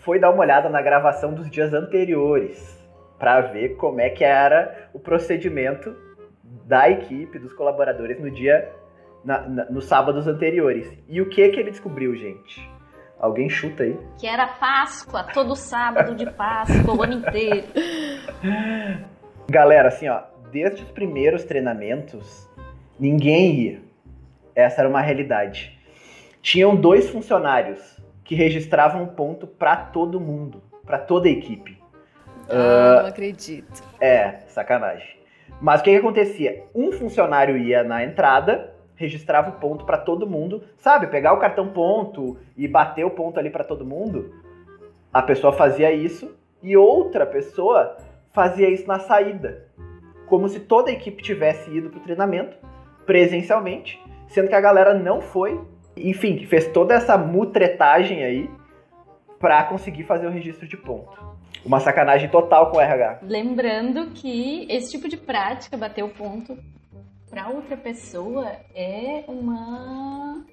foi 0.03 0.19
dar 0.19 0.29
uma 0.29 0.43
olhada 0.43 0.69
na 0.69 0.83
gravação 0.83 1.33
dos 1.33 1.49
dias 1.49 1.73
anteriores 1.73 2.79
para 3.17 3.41
ver 3.41 3.69
como 3.77 3.99
é 3.99 4.11
que 4.11 4.23
era 4.23 4.87
o 4.93 4.99
procedimento 4.99 5.95
da 6.43 6.87
equipe, 6.91 7.39
dos 7.39 7.53
colaboradores 7.53 8.21
no 8.21 8.29
dia, 8.29 8.71
na, 9.25 9.41
na, 9.49 9.65
nos 9.65 9.85
sábados 9.85 10.27
anteriores. 10.27 10.95
E 11.07 11.19
o 11.19 11.27
que 11.27 11.49
que 11.49 11.59
ele 11.59 11.71
descobriu, 11.71 12.15
gente? 12.15 12.61
Alguém 13.19 13.49
chuta 13.49 13.81
aí? 13.81 13.97
Que 14.19 14.27
era 14.27 14.45
Páscoa, 14.45 15.23
todo 15.23 15.55
sábado 15.55 16.13
de 16.13 16.29
Páscoa, 16.29 16.95
o 16.95 17.01
ano 17.01 17.13
inteiro. 17.13 17.65
Galera, 19.49 19.87
assim, 19.87 20.07
ó, 20.07 20.21
desde 20.51 20.83
os 20.83 20.91
primeiros 20.91 21.45
treinamentos, 21.45 22.47
ninguém 22.99 23.55
ia. 23.55 23.90
Essa 24.55 24.81
era 24.81 24.89
uma 24.89 25.01
realidade. 25.01 25.77
Tinham 26.41 26.75
dois 26.75 27.09
funcionários 27.09 27.99
que 28.23 28.35
registravam 28.35 29.05
ponto 29.07 29.45
para 29.45 29.75
todo 29.75 30.19
mundo, 30.19 30.61
para 30.85 30.97
toda 30.97 31.27
a 31.27 31.31
equipe. 31.31 31.77
Ah, 32.49 32.99
uh, 32.99 33.01
não 33.03 33.09
acredito. 33.09 33.83
É, 33.99 34.39
sacanagem. 34.47 35.21
Mas 35.59 35.81
o 35.81 35.83
que, 35.83 35.91
que 35.91 35.97
acontecia? 35.97 36.63
Um 36.73 36.91
funcionário 36.91 37.57
ia 37.57 37.83
na 37.83 38.03
entrada, 38.03 38.73
registrava 38.95 39.49
o 39.49 39.59
ponto 39.59 39.85
para 39.85 39.97
todo 39.97 40.27
mundo, 40.27 40.63
sabe? 40.77 41.07
Pegar 41.07 41.33
o 41.33 41.39
cartão 41.39 41.69
ponto 41.69 42.37
e 42.57 42.67
bater 42.67 43.05
o 43.05 43.11
ponto 43.11 43.39
ali 43.39 43.49
para 43.49 43.63
todo 43.63 43.85
mundo. 43.85 44.33
A 45.13 45.21
pessoa 45.21 45.53
fazia 45.53 45.91
isso 45.91 46.35
e 46.63 46.75
outra 46.75 47.25
pessoa 47.25 47.97
fazia 48.31 48.69
isso 48.69 48.87
na 48.87 48.99
saída, 48.99 49.67
como 50.25 50.47
se 50.47 50.61
toda 50.61 50.89
a 50.89 50.93
equipe 50.93 51.21
tivesse 51.21 51.69
ido 51.69 51.89
para 51.89 51.99
o 51.99 52.03
treinamento 52.03 52.55
presencialmente, 53.05 54.01
sendo 54.33 54.47
que 54.47 54.55
a 54.55 54.61
galera 54.61 54.93
não 54.93 55.21
foi. 55.21 55.59
Enfim, 55.95 56.45
fez 56.45 56.67
toda 56.67 56.93
essa 56.93 57.17
mutretagem 57.17 58.23
aí 58.23 58.49
para 59.39 59.63
conseguir 59.65 60.03
fazer 60.03 60.27
o 60.27 60.31
registro 60.31 60.67
de 60.67 60.77
ponto 60.77 61.31
uma 61.65 61.79
sacanagem 61.79 62.29
total 62.29 62.71
com 62.71 62.77
o 62.77 62.81
RH. 62.81 63.19
Lembrando 63.23 64.07
que 64.11 64.65
esse 64.69 64.91
tipo 64.91 65.07
de 65.07 65.17
prática, 65.17 65.77
bater 65.77 66.03
o 66.03 66.09
ponto 66.09 66.57
para 67.29 67.49
outra 67.49 67.77
pessoa, 67.77 68.47
é 68.75 69.23
uma 69.27 70.43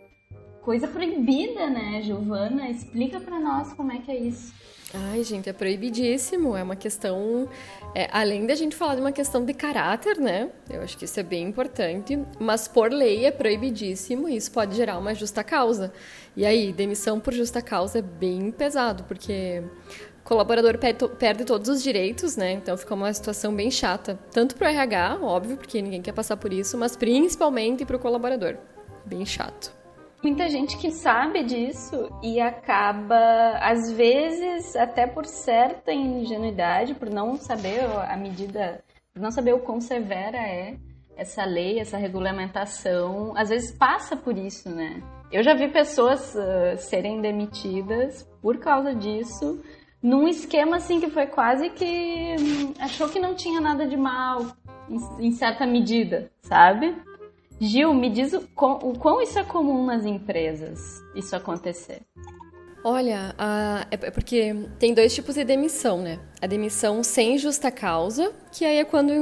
coisa 0.62 0.86
proibida, 0.86 1.68
né, 1.68 2.02
Giovana? 2.02 2.68
Explica 2.68 3.18
para 3.20 3.40
nós 3.40 3.72
como 3.72 3.92
é 3.92 3.98
que 3.98 4.10
é 4.10 4.16
isso. 4.16 4.54
Ai, 4.94 5.22
gente, 5.22 5.50
é 5.50 5.52
proibidíssimo. 5.52 6.56
É 6.56 6.62
uma 6.62 6.76
questão. 6.76 7.48
É, 7.94 8.08
além 8.10 8.46
da 8.46 8.54
gente 8.54 8.74
falar 8.74 8.94
de 8.94 9.00
uma 9.00 9.12
questão 9.12 9.44
de 9.44 9.52
caráter, 9.52 10.18
né? 10.18 10.50
Eu 10.70 10.82
acho 10.82 10.96
que 10.96 11.04
isso 11.04 11.20
é 11.20 11.22
bem 11.22 11.46
importante. 11.46 12.18
Mas 12.38 12.66
por 12.66 12.90
lei 12.90 13.26
é 13.26 13.30
proibidíssimo 13.30 14.28
e 14.28 14.36
isso 14.36 14.50
pode 14.50 14.74
gerar 14.74 14.98
uma 14.98 15.14
justa 15.14 15.44
causa. 15.44 15.92
E 16.34 16.46
aí, 16.46 16.72
demissão 16.72 17.20
por 17.20 17.34
justa 17.34 17.60
causa 17.60 17.98
é 17.98 18.02
bem 18.02 18.50
pesado, 18.50 19.04
porque 19.04 19.62
colaborador 20.24 20.78
perde, 20.78 21.08
perde, 21.18 21.44
todos 21.44 21.68
os 21.68 21.82
direitos, 21.82 22.36
né? 22.36 22.52
Então 22.52 22.76
fica 22.76 22.94
uma 22.94 23.12
situação 23.12 23.54
bem 23.54 23.70
chata. 23.70 24.18
Tanto 24.30 24.56
para 24.56 24.68
o 24.68 24.70
RH, 24.70 25.18
óbvio, 25.22 25.56
porque 25.56 25.82
ninguém 25.82 26.00
quer 26.00 26.12
passar 26.12 26.36
por 26.36 26.52
isso, 26.52 26.78
mas 26.78 26.96
principalmente 26.96 27.84
para 27.84 27.96
o 27.96 27.98
colaborador. 27.98 28.56
Bem 29.04 29.24
chato. 29.26 29.77
Muita 30.22 30.48
gente 30.48 30.76
que 30.76 30.90
sabe 30.90 31.44
disso 31.44 32.10
e 32.22 32.40
acaba, 32.40 33.58
às 33.60 33.92
vezes, 33.92 34.74
até 34.74 35.06
por 35.06 35.24
certa 35.24 35.92
ingenuidade, 35.92 36.94
por 36.94 37.08
não 37.08 37.36
saber 37.36 37.84
a 37.84 38.16
medida, 38.16 38.82
por 39.14 39.22
não 39.22 39.30
saber 39.30 39.54
o 39.54 39.60
quão 39.60 39.80
severa 39.80 40.36
é 40.36 40.76
essa 41.16 41.44
lei, 41.44 41.78
essa 41.78 41.96
regulamentação, 41.96 43.32
às 43.36 43.48
vezes 43.48 43.76
passa 43.76 44.16
por 44.16 44.36
isso, 44.36 44.68
né? 44.68 45.02
Eu 45.30 45.42
já 45.42 45.54
vi 45.54 45.68
pessoas 45.68 46.34
uh, 46.34 46.76
serem 46.78 47.20
demitidas 47.20 48.22
por 48.42 48.58
causa 48.58 48.94
disso, 48.94 49.62
num 50.02 50.26
esquema 50.26 50.76
assim 50.76 51.00
que 51.00 51.10
foi 51.10 51.26
quase 51.26 51.70
que 51.70 52.36
hum, 52.40 52.74
achou 52.80 53.08
que 53.08 53.20
não 53.20 53.34
tinha 53.34 53.60
nada 53.60 53.86
de 53.86 53.96
mal 53.96 54.46
em, 54.88 55.26
em 55.26 55.32
certa 55.32 55.66
medida, 55.66 56.30
sabe? 56.40 56.96
Gil, 57.60 57.92
me 57.92 58.08
diz 58.08 58.32
o, 58.32 58.38
o 58.38 58.98
quão 58.98 59.20
isso 59.20 59.38
é 59.38 59.44
comum 59.44 59.84
nas 59.84 60.04
empresas, 60.04 61.02
isso 61.14 61.34
acontecer. 61.34 62.02
Olha, 62.84 63.34
é 63.90 64.10
porque 64.10 64.54
tem 64.78 64.94
dois 64.94 65.12
tipos 65.14 65.34
de 65.34 65.44
demissão, 65.44 66.00
né? 66.00 66.20
A 66.40 66.46
demissão 66.46 67.02
sem 67.02 67.36
justa 67.36 67.70
causa, 67.70 68.32
que 68.52 68.64
aí 68.64 68.78
é 68.78 68.84
quando, 68.84 69.12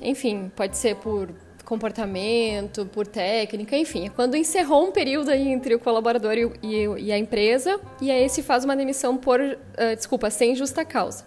enfim, 0.00 0.50
pode 0.54 0.76
ser 0.76 0.96
por 0.96 1.28
comportamento, 1.70 2.84
por 2.86 3.06
técnica, 3.06 3.76
enfim, 3.76 4.06
é 4.06 4.08
quando 4.08 4.36
encerrou 4.36 4.88
um 4.88 4.90
período 4.90 5.30
aí 5.30 5.46
entre 5.46 5.72
o 5.72 5.78
colaborador 5.78 6.34
e, 6.36 6.50
e, 6.64 7.04
e 7.04 7.12
a 7.12 7.16
empresa, 7.16 7.78
e 8.02 8.10
aí 8.10 8.28
se 8.28 8.42
faz 8.42 8.64
uma 8.64 8.74
demissão 8.74 9.16
por, 9.16 9.40
uh, 9.40 9.56
desculpa, 9.96 10.28
sem 10.30 10.56
justa 10.56 10.84
causa. 10.84 11.24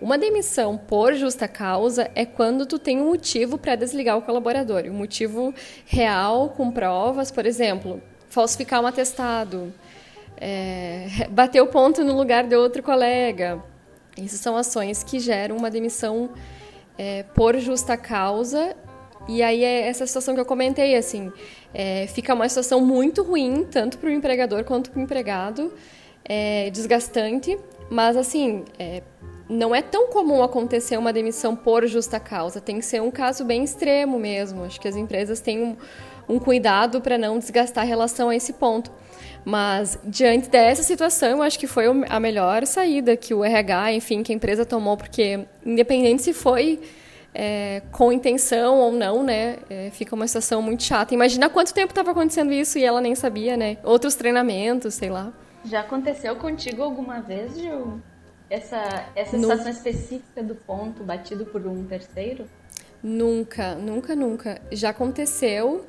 Uma 0.00 0.18
demissão 0.18 0.76
por 0.76 1.14
justa 1.14 1.46
causa 1.46 2.10
é 2.16 2.26
quando 2.26 2.66
tu 2.66 2.80
tem 2.80 3.00
um 3.00 3.06
motivo 3.06 3.56
para 3.56 3.76
desligar 3.76 4.18
o 4.18 4.22
colaborador, 4.22 4.82
um 4.86 4.92
motivo 4.92 5.54
real 5.86 6.48
com 6.48 6.68
provas, 6.72 7.30
por 7.30 7.46
exemplo, 7.46 8.02
falsificar 8.28 8.82
um 8.82 8.88
atestado, 8.88 9.72
é, 10.36 11.06
bater 11.30 11.60
o 11.60 11.68
ponto 11.68 12.02
no 12.02 12.16
lugar 12.16 12.44
de 12.44 12.56
outro 12.56 12.82
colega. 12.82 13.62
Essas 14.18 14.40
são 14.40 14.56
ações 14.56 15.04
que 15.04 15.20
geram 15.20 15.56
uma 15.56 15.70
demissão 15.70 16.30
é, 16.98 17.22
por 17.22 17.56
justa 17.58 17.96
causa 17.96 18.74
e 19.28 19.42
aí 19.42 19.64
é 19.64 19.88
essa 19.88 20.06
situação 20.06 20.34
que 20.34 20.40
eu 20.40 20.44
comentei, 20.44 20.96
assim, 20.96 21.32
é, 21.74 22.06
fica 22.06 22.32
uma 22.34 22.48
situação 22.48 22.80
muito 22.80 23.22
ruim, 23.22 23.66
tanto 23.70 23.98
para 23.98 24.08
o 24.08 24.12
empregador 24.12 24.64
quanto 24.64 24.90
para 24.90 25.00
o 25.00 25.02
empregado, 25.02 25.72
é, 26.24 26.70
desgastante, 26.70 27.58
mas 27.90 28.16
assim, 28.16 28.64
é, 28.78 29.02
não 29.48 29.74
é 29.74 29.82
tão 29.82 30.08
comum 30.08 30.42
acontecer 30.42 30.96
uma 30.96 31.12
demissão 31.12 31.54
por 31.54 31.86
justa 31.86 32.18
causa, 32.18 32.60
tem 32.60 32.78
que 32.78 32.84
ser 32.84 33.00
um 33.00 33.10
caso 33.10 33.44
bem 33.44 33.62
extremo 33.62 34.18
mesmo. 34.18 34.64
Acho 34.64 34.80
que 34.80 34.88
as 34.88 34.96
empresas 34.96 35.40
têm 35.40 35.62
um, 35.62 35.76
um 36.28 36.38
cuidado 36.38 37.00
para 37.00 37.16
não 37.16 37.38
desgastar 37.38 37.84
a 37.84 37.86
relação 37.86 38.28
a 38.28 38.36
esse 38.36 38.52
ponto. 38.54 38.90
Mas 39.44 39.98
diante 40.04 40.48
dessa 40.48 40.82
situação, 40.82 41.30
eu 41.30 41.42
acho 41.42 41.58
que 41.58 41.68
foi 41.68 41.84
a 42.08 42.18
melhor 42.18 42.66
saída 42.66 43.16
que 43.16 43.32
o 43.32 43.44
RH, 43.44 43.92
enfim, 43.92 44.22
que 44.22 44.32
a 44.32 44.34
empresa 44.34 44.66
tomou, 44.66 44.96
porque 44.96 45.46
independente 45.64 46.22
se 46.22 46.32
foi 46.32 46.80
é, 47.38 47.82
com 47.92 48.10
intenção 48.10 48.78
ou 48.78 48.90
não, 48.90 49.22
né? 49.22 49.58
É, 49.68 49.90
fica 49.90 50.14
uma 50.14 50.26
situação 50.26 50.62
muito 50.62 50.82
chata. 50.82 51.12
Imagina 51.12 51.50
quanto 51.50 51.74
tempo 51.74 51.92
estava 51.92 52.12
acontecendo 52.12 52.50
isso 52.50 52.78
e 52.78 52.84
ela 52.84 52.98
nem 52.98 53.14
sabia, 53.14 53.58
né? 53.58 53.76
Outros 53.84 54.14
treinamentos, 54.14 54.94
sei 54.94 55.10
lá. 55.10 55.30
Já 55.62 55.80
aconteceu 55.80 56.34
contigo 56.36 56.82
alguma 56.82 57.20
vez, 57.20 57.54
Gil? 57.54 58.00
Essa, 58.48 59.04
essa 59.14 59.36
situação 59.36 59.68
específica 59.68 60.42
do 60.42 60.54
ponto 60.54 61.04
batido 61.04 61.44
por 61.44 61.66
um 61.66 61.84
terceiro? 61.84 62.46
Nunca, 63.02 63.74
nunca, 63.74 64.16
nunca. 64.16 64.62
Já 64.72 64.90
aconteceu 64.90 65.84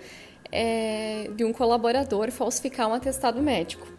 é, 0.52 1.30
de 1.34 1.46
um 1.46 1.54
colaborador 1.54 2.30
falsificar 2.30 2.90
um 2.90 2.94
atestado 2.94 3.42
médico 3.42 3.97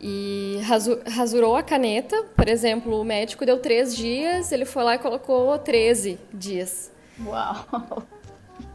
e 0.00 0.60
rasurou 1.06 1.56
a 1.56 1.62
caneta. 1.62 2.24
Por 2.34 2.48
exemplo, 2.48 3.00
o 3.00 3.04
médico 3.04 3.44
deu 3.44 3.58
três 3.58 3.94
dias, 3.94 4.50
ele 4.52 4.64
foi 4.64 4.82
lá 4.82 4.94
e 4.94 4.98
colocou 4.98 5.58
13 5.58 6.18
dias. 6.32 6.90
Uau! 7.24 8.02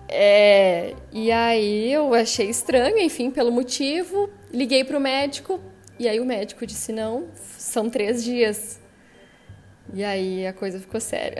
É, 0.08 0.94
e 1.12 1.32
aí 1.32 1.92
eu 1.92 2.14
achei 2.14 2.50
estranho, 2.50 3.00
enfim, 3.00 3.32
pelo 3.32 3.52
motivo. 3.52 4.30
liguei 4.54 4.84
para 4.84 4.98
o 4.98 5.02
médico 5.02 5.60
e 5.98 6.08
aí 6.08 6.20
o 6.20 6.26
médico 6.26 6.66
disse 6.66 6.92
não, 6.92 7.28
são 7.58 7.90
três 7.90 8.24
dias. 8.24 8.80
E 9.94 10.04
aí 10.04 10.46
a 10.46 10.54
coisa 10.54 10.80
ficou 10.80 11.00
séria. 11.00 11.38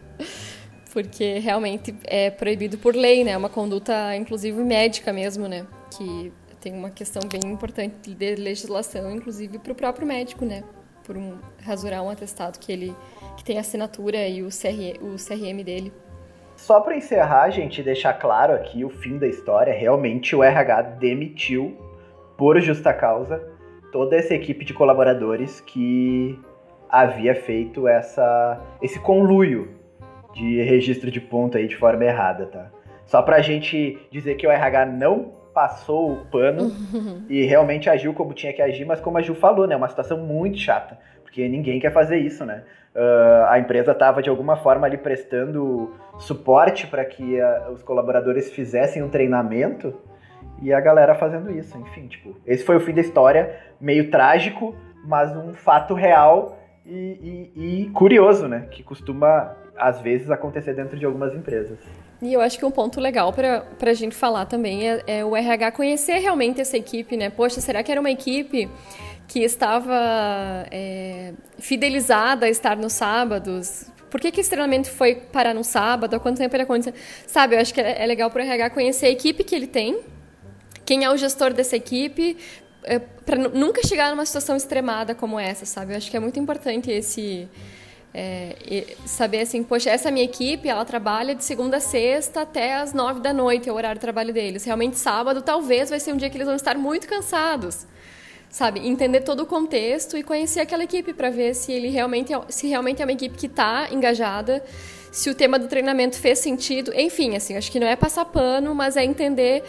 Porque 0.92 1.38
realmente 1.38 1.94
é 2.04 2.30
proibido 2.30 2.76
por 2.78 2.96
lei, 2.96 3.22
né? 3.22 3.32
É 3.32 3.36
uma 3.36 3.48
conduta, 3.48 4.16
inclusive, 4.16 4.60
médica 4.64 5.12
mesmo, 5.12 5.46
né? 5.46 5.64
Que 5.96 6.32
tem 6.60 6.74
uma 6.74 6.90
questão 6.90 7.22
bem 7.28 7.50
importante 7.50 8.14
de 8.14 8.34
legislação, 8.36 9.10
inclusive 9.10 9.58
para 9.58 9.72
o 9.72 9.74
próprio 9.74 10.06
médico, 10.06 10.44
né? 10.44 10.62
Por 11.04 11.16
um, 11.16 11.38
rasurar 11.62 12.02
um 12.02 12.10
atestado 12.10 12.58
que 12.58 12.70
ele 12.70 12.94
que 13.36 13.42
tem 13.42 13.58
assinatura 13.58 14.28
e 14.28 14.42
o, 14.42 14.48
CR, 14.48 15.02
o 15.02 15.16
CRM 15.16 15.64
dele. 15.64 15.92
Só 16.54 16.80
para 16.80 16.94
encerrar, 16.94 17.48
gente, 17.50 17.82
deixar 17.82 18.12
claro 18.14 18.52
aqui 18.52 18.84
o 18.84 18.90
fim 18.90 19.16
da 19.16 19.26
história, 19.26 19.72
realmente 19.72 20.36
o 20.36 20.44
RH 20.44 20.82
demitiu 21.00 21.76
por 22.36 22.60
justa 22.60 22.92
causa 22.92 23.42
toda 23.90 24.14
essa 24.14 24.34
equipe 24.34 24.64
de 24.64 24.74
colaboradores 24.74 25.60
que 25.60 26.38
havia 26.88 27.34
feito 27.34 27.88
essa 27.88 28.60
esse 28.82 28.98
conluio 29.00 29.74
de 30.34 30.62
registro 30.62 31.10
de 31.10 31.20
ponto 31.20 31.56
aí 31.56 31.66
de 31.66 31.76
forma 31.76 32.04
errada, 32.04 32.46
tá? 32.46 32.70
Só 33.06 33.22
pra 33.22 33.40
gente 33.40 33.98
dizer 34.10 34.36
que 34.36 34.46
o 34.46 34.50
RH 34.50 34.86
não 34.86 35.39
passou 35.54 36.12
o 36.12 36.26
pano 36.26 36.70
e 37.28 37.44
realmente 37.44 37.88
agiu 37.88 38.14
como 38.14 38.34
tinha 38.34 38.52
que 38.52 38.62
agir, 38.62 38.84
mas 38.84 39.00
como 39.00 39.18
a 39.18 39.22
Ju 39.22 39.34
falou, 39.34 39.66
né? 39.66 39.76
Uma 39.76 39.88
situação 39.88 40.18
muito 40.18 40.58
chata, 40.58 40.98
porque 41.22 41.48
ninguém 41.48 41.80
quer 41.80 41.92
fazer 41.92 42.18
isso, 42.18 42.44
né? 42.44 42.62
Uh, 42.94 43.46
a 43.48 43.58
empresa 43.58 43.92
estava 43.92 44.20
de 44.20 44.28
alguma 44.28 44.56
forma 44.56 44.86
ali 44.86 44.98
prestando 44.98 45.94
suporte 46.18 46.88
para 46.88 47.04
que 47.04 47.40
uh, 47.40 47.70
os 47.72 47.82
colaboradores 47.82 48.50
fizessem 48.50 49.02
um 49.02 49.08
treinamento 49.08 49.94
e 50.60 50.72
a 50.72 50.80
galera 50.80 51.14
fazendo 51.14 51.50
isso, 51.52 51.78
enfim, 51.78 52.08
tipo, 52.08 52.36
esse 52.44 52.64
foi 52.64 52.76
o 52.76 52.80
fim 52.80 52.92
da 52.92 53.00
história, 53.00 53.56
meio 53.80 54.10
trágico, 54.10 54.74
mas 55.04 55.34
um 55.36 55.54
fato 55.54 55.94
real 55.94 56.58
e, 56.84 57.52
e, 57.54 57.84
e 57.84 57.90
curioso, 57.90 58.48
né? 58.48 58.66
Que 58.70 58.82
costuma 58.82 59.56
às 59.76 60.00
vezes 60.00 60.30
acontecer 60.30 60.74
dentro 60.74 60.98
de 60.98 61.06
algumas 61.06 61.34
empresas. 61.34 61.78
E 62.22 62.32
eu 62.34 62.40
acho 62.40 62.58
que 62.58 62.64
um 62.64 62.70
ponto 62.70 63.00
legal 63.00 63.32
para 63.32 63.90
a 63.90 63.94
gente 63.94 64.14
falar 64.14 64.44
também 64.44 64.88
é, 64.88 65.02
é, 65.06 65.24
o 65.24 65.34
RH 65.34 65.72
conhecer 65.72 66.18
realmente 66.18 66.60
essa 66.60 66.76
equipe, 66.76 67.16
né? 67.16 67.30
Poxa, 67.30 67.60
será 67.60 67.82
que 67.82 67.90
era 67.90 68.00
uma 68.00 68.10
equipe 68.10 68.68
que 69.26 69.40
estava 69.40 70.66
é, 70.70 71.32
fidelizada 71.58 72.44
a 72.44 72.48
estar 72.48 72.76
nos 72.76 72.92
sábados? 72.92 73.86
Por 74.10 74.20
que, 74.20 74.30
que 74.30 74.40
esse 74.40 74.50
treinamento 74.50 74.90
foi 74.90 75.14
parar 75.14 75.54
no 75.54 75.64
sábado? 75.64 76.14
Há 76.14 76.20
quanto 76.20 76.36
tempo 76.36 76.54
ele 76.54 76.64
aconteceu? 76.64 76.92
Sabe, 77.26 77.54
eu 77.54 77.60
acho 77.60 77.72
que 77.72 77.80
é, 77.80 78.02
é 78.02 78.06
legal 78.06 78.30
para 78.30 78.42
o 78.42 78.44
RH 78.44 78.70
conhecer 78.70 79.06
a 79.06 79.10
equipe 79.10 79.42
que 79.42 79.54
ele 79.54 79.66
tem, 79.66 80.00
quem 80.84 81.04
é 81.04 81.10
o 81.10 81.16
gestor 81.16 81.54
dessa 81.54 81.76
equipe, 81.76 82.36
é, 82.82 82.98
para 82.98 83.36
nunca 83.36 83.86
chegar 83.86 84.10
numa 84.10 84.26
situação 84.26 84.56
extremada 84.56 85.14
como 85.14 85.38
essa, 85.38 85.64
sabe? 85.64 85.92
Eu 85.92 85.96
acho 85.96 86.10
que 86.10 86.16
é 86.16 86.20
muito 86.20 86.38
importante 86.38 86.90
esse 86.90 87.48
é, 88.12 88.96
saber 89.06 89.40
assim, 89.40 89.62
poxa, 89.62 89.90
essa 89.90 90.10
minha 90.10 90.24
equipe, 90.24 90.68
ela 90.68 90.84
trabalha 90.84 91.34
de 91.34 91.44
segunda 91.44 91.76
a 91.76 91.80
sexta 91.80 92.42
até 92.42 92.74
as 92.74 92.92
nove 92.92 93.20
da 93.20 93.32
noite, 93.32 93.68
é 93.68 93.72
o 93.72 93.76
horário 93.76 93.98
de 93.98 94.00
trabalho 94.00 94.32
deles. 94.32 94.64
Realmente 94.64 94.98
sábado 94.98 95.42
talvez 95.42 95.90
vai 95.90 96.00
ser 96.00 96.12
um 96.12 96.16
dia 96.16 96.28
que 96.28 96.36
eles 96.36 96.46
vão 96.46 96.56
estar 96.56 96.76
muito 96.76 97.06
cansados. 97.06 97.86
Sabe, 98.48 98.80
entender 98.80 99.20
todo 99.20 99.44
o 99.44 99.46
contexto 99.46 100.18
e 100.18 100.24
conhecer 100.24 100.58
aquela 100.58 100.82
equipe 100.82 101.12
para 101.12 101.30
ver 101.30 101.54
se 101.54 101.70
ele 101.70 101.88
realmente 101.88 102.34
é, 102.34 102.40
se 102.48 102.66
realmente 102.66 103.00
é 103.00 103.04
uma 103.04 103.12
equipe 103.12 103.38
que 103.38 103.46
está 103.46 103.88
engajada, 103.92 104.60
se 105.12 105.30
o 105.30 105.34
tema 105.36 105.56
do 105.56 105.68
treinamento 105.68 106.16
fez 106.16 106.40
sentido. 106.40 106.92
Enfim, 106.92 107.36
assim, 107.36 107.56
acho 107.56 107.70
que 107.70 107.78
não 107.78 107.86
é 107.86 107.94
passar 107.94 108.24
pano, 108.24 108.74
mas 108.74 108.96
é 108.96 109.04
entender 109.04 109.62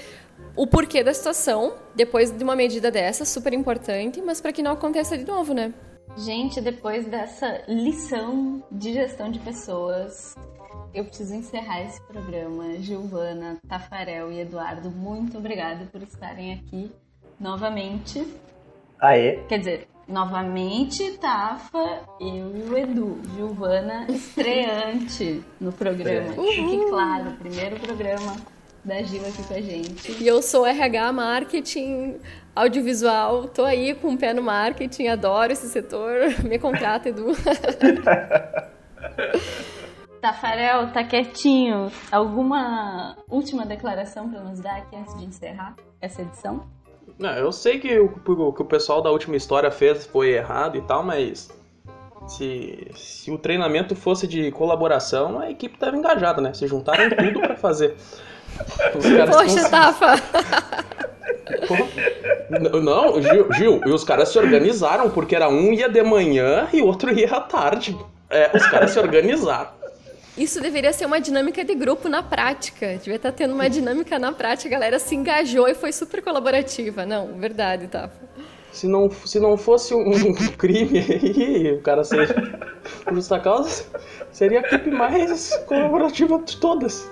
o 0.55 0.65
porquê 0.65 1.03
da 1.03 1.13
situação 1.13 1.75
depois 1.93 2.31
de 2.31 2.43
uma 2.43 2.55
medida 2.55 2.89
dessa, 2.89 3.23
super 3.23 3.53
importante, 3.53 4.19
mas 4.19 4.41
para 4.41 4.51
que 4.51 4.63
não 4.63 4.71
aconteça 4.71 5.15
de 5.15 5.25
novo, 5.25 5.53
né? 5.53 5.71
Gente, 6.17 6.59
depois 6.59 7.07
dessa 7.07 7.63
lição 7.67 8.61
de 8.71 8.93
gestão 8.93 9.31
de 9.31 9.39
pessoas, 9.39 10.35
eu 10.93 11.05
preciso 11.05 11.33
encerrar 11.33 11.83
esse 11.83 12.01
programa. 12.03 12.77
Giovana, 12.79 13.57
Tafarel 13.67 14.31
e 14.31 14.41
Eduardo, 14.41 14.91
muito 14.91 15.37
obrigada 15.37 15.85
por 15.85 16.01
estarem 16.03 16.53
aqui 16.53 16.91
novamente. 17.39 18.27
Aê! 18.99 19.43
Quer 19.47 19.59
dizer, 19.59 19.87
novamente, 20.07 21.17
Tafa, 21.17 22.01
eu 22.19 22.57
e 22.57 22.69
o 22.69 22.77
Edu. 22.77 23.19
Giovana, 23.35 24.05
estreante 24.09 25.41
no 25.59 25.71
programa. 25.71 26.33
Fique 26.33 26.89
claro, 26.89 27.31
primeiro 27.39 27.79
programa 27.79 28.35
da 28.83 29.01
Gil 29.01 29.25
aqui 29.25 29.43
com 29.43 29.53
a 29.53 29.61
gente. 29.61 30.11
E 30.23 30.27
eu 30.27 30.41
sou 30.41 30.65
RH 30.65 31.11
Marketing 31.13 32.19
audiovisual, 32.55 33.47
tô 33.47 33.63
aí 33.63 33.95
com 33.95 34.13
o 34.13 34.17
pé 34.17 34.33
no 34.33 34.41
marketing, 34.41 35.07
adoro 35.07 35.53
esse 35.53 35.67
setor. 35.69 36.21
Me 36.43 36.59
contrata, 36.59 37.09
Edu. 37.09 37.27
Tafarel, 40.21 40.91
tá 40.91 41.03
quietinho. 41.03 41.91
Alguma 42.11 43.15
última 43.27 43.65
declaração 43.65 44.29
para 44.29 44.41
nos 44.41 44.59
dar 44.59 44.77
aqui 44.77 44.95
antes 44.95 45.17
de 45.17 45.25
encerrar 45.25 45.75
essa 45.99 46.21
edição? 46.21 46.67
Não, 47.17 47.31
eu 47.31 47.51
sei 47.51 47.79
que 47.79 47.99
o 47.99 48.09
que 48.53 48.61
o 48.61 48.65
pessoal 48.65 49.01
da 49.01 49.09
última 49.09 49.35
história 49.35 49.71
fez 49.71 50.05
foi 50.05 50.29
errado 50.33 50.77
e 50.77 50.81
tal, 50.81 51.03
mas 51.03 51.49
se, 52.27 52.87
se 52.95 53.31
o 53.31 53.37
treinamento 53.37 53.95
fosse 53.95 54.27
de 54.27 54.51
colaboração, 54.51 55.39
a 55.39 55.49
equipe 55.49 55.73
estava 55.73 55.97
engajada, 55.97 56.39
né? 56.41 56.53
Se 56.53 56.67
juntaram 56.67 57.09
tudo 57.09 57.41
para 57.41 57.55
fazer. 57.55 57.95
Poxa, 59.31 59.69
Tafa! 59.69 60.15
Não, 62.81 63.21
Gil, 63.21 63.53
Gil, 63.53 63.81
e 63.85 63.91
os 63.91 64.03
caras 64.03 64.29
se 64.29 64.37
organizaram, 64.37 65.09
porque 65.09 65.35
era 65.35 65.49
um 65.49 65.71
ia 65.73 65.89
de 65.89 66.03
manhã 66.03 66.67
e 66.73 66.81
o 66.81 66.87
outro 66.87 67.11
ia 67.13 67.29
à 67.31 67.41
tarde. 67.41 67.97
É, 68.29 68.49
os 68.55 68.65
caras 68.67 68.91
se 68.91 68.99
organizaram. 68.99 69.69
Isso 70.37 70.61
deveria 70.61 70.93
ser 70.93 71.05
uma 71.05 71.19
dinâmica 71.19 71.63
de 71.63 71.75
grupo 71.75 72.07
na 72.07 72.23
prática. 72.23 72.95
Devia 72.97 73.15
estar 73.15 73.31
tendo 73.31 73.53
uma 73.53 73.69
dinâmica 73.69 74.17
na 74.17 74.31
prática, 74.31 74.69
a 74.69 74.71
galera 74.71 74.99
se 74.99 75.13
engajou 75.15 75.67
e 75.67 75.75
foi 75.75 75.91
super 75.91 76.21
colaborativa. 76.21 77.05
Não, 77.05 77.33
verdade, 77.37 77.87
Tafa. 77.87 78.15
Se 78.71 78.87
não, 78.87 79.09
se 79.11 79.37
não 79.39 79.57
fosse 79.57 79.93
um 79.93 80.33
crime 80.57 80.99
aí, 80.99 81.73
o 81.73 81.81
cara 81.81 82.05
ser 82.05 82.33
por 83.03 83.13
justa 83.13 83.37
causa, 83.39 83.83
seria 84.31 84.59
a 84.59 84.61
equipe 84.61 84.89
mais 84.89 85.53
colaborativa 85.67 86.39
de 86.39 86.55
todas. 86.57 87.09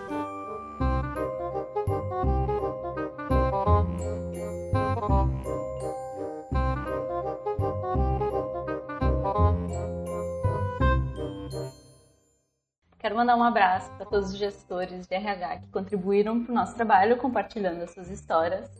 Mandar 13.19 13.36
um 13.36 13.43
abraço 13.43 13.91
para 13.97 14.05
todos 14.05 14.29
os 14.29 14.38
gestores 14.38 15.05
de 15.05 15.13
RH 15.13 15.58
que 15.58 15.67
contribuíram 15.67 16.41
para 16.41 16.53
o 16.53 16.55
nosso 16.55 16.73
trabalho 16.73 17.17
compartilhando 17.17 17.82
as 17.82 17.91
suas 17.91 18.10
histórias. 18.10 18.71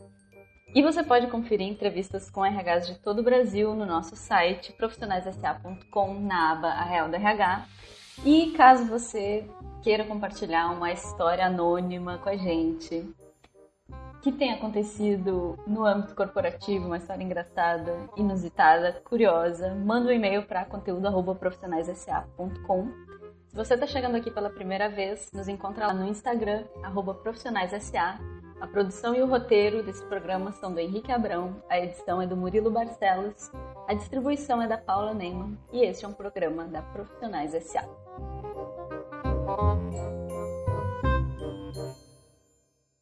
E 0.74 0.82
você 0.82 1.02
pode 1.02 1.26
conferir 1.26 1.68
entrevistas 1.68 2.30
com 2.30 2.42
RHs 2.42 2.86
de 2.86 2.94
todo 3.00 3.18
o 3.18 3.22
Brasil 3.22 3.74
no 3.74 3.84
nosso 3.84 4.16
site 4.16 4.72
profissionaissa.com 4.72 6.20
na 6.20 6.52
aba 6.52 6.68
A 6.68 6.84
Real 6.84 7.10
do 7.10 7.16
RH. 7.16 7.66
E 8.24 8.52
caso 8.52 8.86
você 8.86 9.46
queira 9.82 10.04
compartilhar 10.04 10.70
uma 10.70 10.90
história 10.90 11.44
anônima 11.44 12.16
com 12.16 12.30
a 12.30 12.36
gente, 12.36 13.06
que 14.22 14.32
tenha 14.32 14.54
acontecido 14.54 15.58
no 15.66 15.84
âmbito 15.84 16.14
corporativo, 16.14 16.86
uma 16.86 16.96
história 16.96 17.22
engraçada, 17.22 17.94
inusitada, 18.16 19.02
curiosa, 19.04 19.74
manda 19.74 20.08
um 20.08 20.12
e-mail 20.12 20.46
para 20.46 20.64
conteúdo@profissionaissa.com 20.64 23.19
se 23.50 23.56
você 23.56 23.74
está 23.74 23.84
chegando 23.84 24.14
aqui 24.14 24.30
pela 24.30 24.48
primeira 24.48 24.88
vez, 24.88 25.28
nos 25.32 25.48
encontra 25.48 25.88
lá 25.88 25.92
no 25.92 26.06
Instagram, 26.06 26.64
profissionaissa. 27.20 27.80
A 28.60 28.66
produção 28.66 29.12
e 29.12 29.22
o 29.22 29.26
roteiro 29.26 29.82
desse 29.82 30.04
programa 30.04 30.52
são 30.52 30.72
do 30.72 30.78
Henrique 30.78 31.10
Abrão, 31.10 31.60
a 31.68 31.80
edição 31.80 32.22
é 32.22 32.26
do 32.28 32.36
Murilo 32.36 32.70
Barcelos, 32.70 33.50
a 33.88 33.94
distribuição 33.94 34.62
é 34.62 34.68
da 34.68 34.78
Paula 34.78 35.12
Neyman 35.12 35.58
e 35.72 35.82
este 35.82 36.04
é 36.04 36.08
um 36.08 36.12
programa 36.12 36.64
da 36.64 36.80
Profissionais 36.80 37.52
S.A. 37.52 38.39